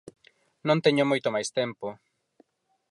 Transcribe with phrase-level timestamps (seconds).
[0.67, 1.87] Non teño moito máis tempo.